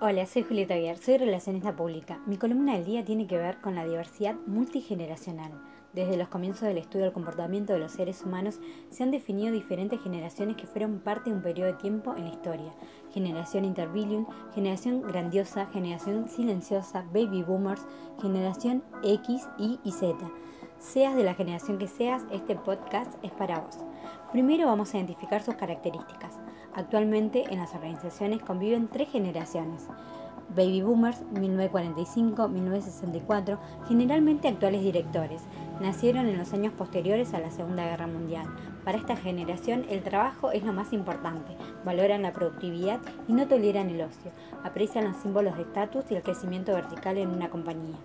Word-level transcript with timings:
Hola, 0.00 0.26
soy 0.26 0.44
Julieta 0.44 0.76
Guiar, 0.76 0.96
soy 0.96 1.18
relacionista 1.18 1.74
pública. 1.74 2.20
Mi 2.24 2.36
columna 2.36 2.74
del 2.74 2.84
día 2.84 3.04
tiene 3.04 3.26
que 3.26 3.36
ver 3.36 3.60
con 3.60 3.74
la 3.74 3.84
diversidad 3.84 4.36
multigeneracional. 4.46 5.50
Desde 5.92 6.16
los 6.16 6.28
comienzos 6.28 6.68
del 6.68 6.78
estudio 6.78 7.06
del 7.06 7.12
comportamiento 7.12 7.72
de 7.72 7.80
los 7.80 7.90
seres 7.90 8.22
humanos 8.22 8.60
se 8.90 9.02
han 9.02 9.10
definido 9.10 9.52
diferentes 9.52 10.00
generaciones 10.00 10.54
que 10.54 10.68
fueron 10.68 11.00
parte 11.00 11.30
de 11.30 11.36
un 11.36 11.42
periodo 11.42 11.72
de 11.72 11.78
tiempo 11.78 12.14
en 12.14 12.26
la 12.26 12.30
historia. 12.30 12.72
Generación 13.10 13.64
interbilium, 13.64 14.26
generación 14.54 15.02
grandiosa, 15.02 15.66
generación 15.66 16.28
silenciosa, 16.28 17.04
baby 17.12 17.42
boomers, 17.42 17.84
generación 18.22 18.84
X, 19.02 19.48
Y 19.58 19.80
y 19.82 19.90
Z. 19.90 20.16
Seas 20.78 21.16
de 21.16 21.24
la 21.24 21.34
generación 21.34 21.76
que 21.76 21.88
seas, 21.88 22.24
este 22.30 22.54
podcast 22.54 23.12
es 23.24 23.32
para 23.32 23.58
vos. 23.58 23.78
Primero 24.30 24.66
vamos 24.66 24.94
a 24.94 24.98
identificar 24.98 25.42
sus 25.42 25.56
características. 25.56 26.38
Actualmente 26.74 27.44
en 27.50 27.58
las 27.58 27.74
organizaciones 27.74 28.42
conviven 28.42 28.88
tres 28.88 29.10
generaciones. 29.10 29.86
Baby 30.54 30.82
Boomers 30.82 31.24
1945-1964, 31.34 33.58
generalmente 33.86 34.48
actuales 34.48 34.82
directores, 34.82 35.42
nacieron 35.80 36.26
en 36.26 36.38
los 36.38 36.54
años 36.54 36.72
posteriores 36.72 37.34
a 37.34 37.40
la 37.40 37.50
Segunda 37.50 37.84
Guerra 37.84 38.06
Mundial. 38.06 38.46
Para 38.84 38.96
esta 38.96 39.16
generación 39.16 39.84
el 39.90 40.02
trabajo 40.02 40.50
es 40.50 40.64
lo 40.64 40.72
más 40.72 40.94
importante, 40.94 41.54
valoran 41.84 42.22
la 42.22 42.32
productividad 42.32 43.00
y 43.28 43.34
no 43.34 43.46
toleran 43.46 43.90
el 43.90 44.00
ocio, 44.00 44.30
aprecian 44.64 45.04
los 45.04 45.18
símbolos 45.18 45.56
de 45.56 45.62
estatus 45.62 46.06
y 46.10 46.14
el 46.14 46.22
crecimiento 46.22 46.72
vertical 46.72 47.18
en 47.18 47.28
una 47.28 47.50
compañía. 47.50 47.98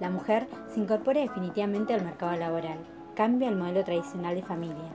La 0.00 0.08
mujer 0.08 0.46
se 0.72 0.80
incorpora 0.80 1.20
definitivamente 1.20 1.92
al 1.92 2.02
mercado 2.02 2.34
laboral, 2.38 2.78
cambia 3.14 3.50
el 3.50 3.56
modelo 3.56 3.84
tradicional 3.84 4.34
de 4.34 4.42
familia. 4.42 4.94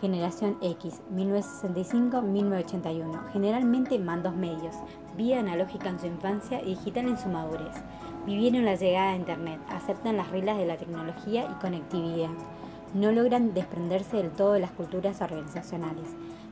Generación 0.00 0.56
X, 0.60 1.00
1965-1981, 1.14 3.32
generalmente 3.32 3.98
mandos 3.98 4.36
medios, 4.36 4.76
vida 5.16 5.40
analógica 5.40 5.88
en 5.88 5.98
su 5.98 6.06
infancia 6.06 6.60
y 6.62 6.76
digital 6.76 7.08
en 7.08 7.18
su 7.18 7.28
madurez. 7.28 7.74
Vivieron 8.26 8.64
la 8.64 8.74
llegada 8.74 9.12
de 9.12 9.18
Internet, 9.18 9.60
aceptan 9.68 10.16
las 10.16 10.30
reglas 10.30 10.58
de 10.58 10.66
la 10.66 10.76
tecnología 10.76 11.48
y 11.50 11.54
conectividad. 11.60 12.30
No 12.94 13.12
logran 13.12 13.54
desprenderse 13.54 14.16
del 14.16 14.30
todo 14.30 14.52
de 14.52 14.60
las 14.60 14.72
culturas 14.72 15.20
organizacionales. 15.20 16.08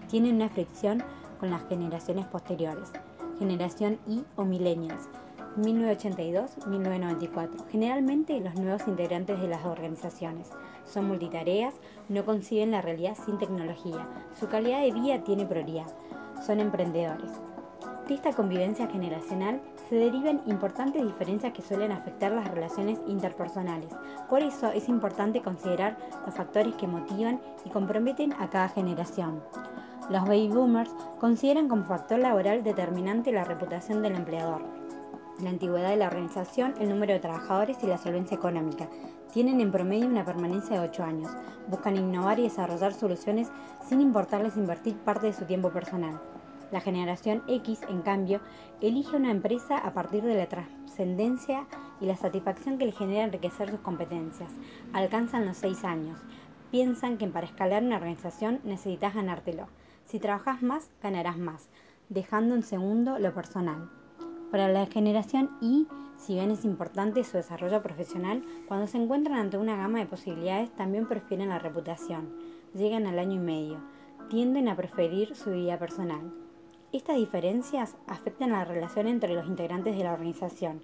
Tienen 0.09 0.37
una 0.37 0.49
fricción 0.49 1.03
con 1.41 1.51
las 1.51 1.67
generaciones 1.69 2.27
posteriores. 2.27 2.93
Generación 3.39 3.99
Y 4.07 4.25
o 4.37 4.45
Millennials, 4.45 5.09
1982-1994. 5.57 7.67
Generalmente 7.71 8.41
los 8.41 8.57
nuevos 8.57 8.87
integrantes 8.89 9.41
de 9.41 9.49
las 9.49 9.65
organizaciones 9.65 10.51
son 10.85 11.09
multitareas, 11.09 11.73
no 12.09 12.25
conciben 12.25 12.73
la 12.73 12.83
realidad 12.83 13.17
sin 13.25 13.39
tecnología, 13.39 14.07
su 14.39 14.49
calidad 14.49 14.83
de 14.83 14.93
vida 14.93 15.25
tiene 15.25 15.47
prioridad, 15.47 15.87
son 16.45 16.61
emprendedores. 16.61 17.31
De 18.09 18.15
esta 18.15 18.33
convivencia 18.33 18.87
generacional 18.87 19.63
se 19.89 19.95
derivan 19.95 20.43
importantes 20.47 21.03
diferencias 21.03 21.55
que 21.55 21.63
suelen 21.63 21.91
afectar 21.91 22.33
las 22.33 22.51
relaciones 22.51 23.01
interpersonales. 23.07 23.89
Por 24.29 24.43
eso 24.43 24.71
es 24.73 24.91
importante 24.91 25.41
considerar 25.41 25.97
los 26.27 26.35
factores 26.35 26.75
que 26.75 26.87
motivan 26.87 27.41
y 27.65 27.71
comprometen 27.71 28.35
a 28.35 28.51
cada 28.51 28.69
generación. 28.69 29.43
Los 30.11 30.25
baby 30.25 30.49
boomers 30.49 30.91
consideran 31.19 31.69
como 31.69 31.85
factor 31.85 32.19
laboral 32.19 32.63
determinante 32.63 33.33
la 33.33 33.45
reputación 33.45 34.03
del 34.03 34.17
empleador 34.17 34.85
la 35.41 35.51
antigüedad 35.51 35.91
de 35.91 35.97
la 35.97 36.07
organización, 36.07 36.75
el 36.81 36.89
número 36.89 37.13
de 37.13 37.21
trabajadores 37.21 37.79
y 37.83 37.87
la 37.87 37.99
solvencia 37.99 38.37
económica. 38.37 38.89
Tienen 39.33 39.61
en 39.61 39.73
promedio 39.73 40.07
una 40.07 40.25
permanencia 40.25 40.81
de 40.81 40.89
8 40.89 41.03
años. 41.03 41.31
Buscan 41.69 41.97
innovar 41.97 42.39
y 42.39 42.45
desarrollar 42.45 42.95
soluciones 42.95 43.51
sin 43.89 44.01
importarles 44.01 44.57
invertir 44.57 44.97
parte 44.97 45.27
de 45.27 45.33
su 45.33 45.45
tiempo 45.45 45.71
personal. 45.71 46.21
La 46.71 46.81
generación 46.81 47.43
X, 47.49 47.81
en 47.89 48.03
cambio, 48.03 48.41
elige 48.81 49.17
una 49.17 49.31
empresa 49.31 49.79
a 49.79 49.93
partir 49.93 50.23
de 50.23 50.35
la 50.35 50.49
trascendencia 50.49 51.67
y 52.01 52.07
la 52.07 52.17
satisfacción 52.17 52.79
que 52.79 52.87
le 52.87 52.93
genera 52.93 53.25
enriquecer 53.25 53.71
sus 53.71 53.81
competencias. 53.81 54.51
Alcanzan 54.93 55.47
los 55.47 55.57
6 55.59 55.85
años. 55.85 56.19
Piensan 56.71 57.19
que 57.19 57.27
para 57.27 57.47
escalar 57.47 57.83
una 57.83 57.97
organización 57.97 58.61
necesitas 58.65 59.15
ganártelo. 59.15 59.69
Si 60.07 60.19
trabajas 60.19 60.63
más, 60.63 60.91
ganarás 61.03 61.39
más, 61.39 61.69
dejando 62.09 62.55
en 62.55 62.63
segundo 62.63 63.19
lo 63.19 63.33
personal. 63.33 63.91
Para 64.55 64.69
la 64.69 64.87
generación 64.87 65.51
Y, 65.61 65.89
si 66.17 66.35
bien 66.35 66.53
es 66.53 66.65
importante 66.65 67.25
su 67.25 67.37
desarrollo 67.37 67.83
profesional, 67.83 68.45
cuando 68.69 68.87
se 68.87 68.99
encuentran 68.99 69.37
ante 69.37 69.59
una 69.59 69.75
gama 69.75 69.99
de 69.99 70.07
posibilidades 70.07 70.71
también 70.77 71.09
prefieren 71.09 71.49
la 71.49 71.59
reputación. 71.59 72.29
Llegan 72.73 73.09
al 73.09 73.19
año 73.19 73.33
y 73.33 73.45
medio. 73.45 73.79
Tienden 74.31 74.69
a 74.69 74.77
preferir 74.77 75.35
su 75.35 75.51
vida 75.51 75.77
personal. 75.77 76.33
Estas 76.93 77.17
diferencias 77.17 77.97
afectan 78.07 78.53
la 78.53 78.65
relación 78.65 79.09
entre 79.09 79.35
los 79.35 79.49
integrantes 79.49 79.97
de 79.97 80.05
la 80.05 80.13
organización, 80.13 80.83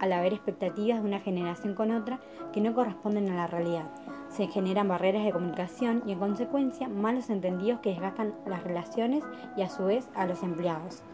al 0.00 0.12
haber 0.12 0.32
expectativas 0.32 1.00
de 1.00 1.06
una 1.06 1.20
generación 1.20 1.76
con 1.76 1.92
otra 1.92 2.18
que 2.52 2.60
no 2.60 2.74
corresponden 2.74 3.30
a 3.30 3.36
la 3.36 3.46
realidad. 3.46 3.88
Se 4.30 4.48
generan 4.48 4.88
barreras 4.88 5.24
de 5.24 5.30
comunicación 5.30 6.02
y 6.08 6.10
en 6.10 6.18
consecuencia 6.18 6.88
malos 6.88 7.30
entendidos 7.30 7.78
que 7.82 7.90
desgastan 7.90 8.34
las 8.46 8.64
relaciones 8.64 9.22
y 9.56 9.62
a 9.62 9.70
su 9.70 9.84
vez 9.84 10.08
a 10.16 10.26
los 10.26 10.42
empleados. 10.42 11.04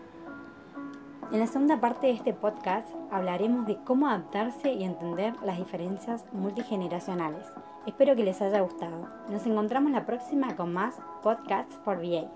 En 1.30 1.40
la 1.40 1.46
segunda 1.46 1.78
parte 1.78 2.06
de 2.06 2.14
este 2.14 2.32
podcast 2.32 2.88
hablaremos 3.10 3.66
de 3.66 3.76
cómo 3.84 4.08
adaptarse 4.08 4.72
y 4.72 4.82
entender 4.82 5.34
las 5.44 5.58
diferencias 5.58 6.24
multigeneracionales. 6.32 7.46
Espero 7.84 8.16
que 8.16 8.24
les 8.24 8.40
haya 8.40 8.62
gustado. 8.62 9.06
Nos 9.28 9.44
encontramos 9.44 9.92
la 9.92 10.06
próxima 10.06 10.56
con 10.56 10.72
más 10.72 10.94
podcasts 11.22 11.76
por 11.84 11.98
VA. 11.98 12.30